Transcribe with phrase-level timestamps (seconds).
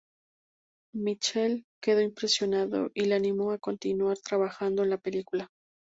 [0.95, 5.51] Mitchell quedó impresionado y le animó a continuar trabajando en la película.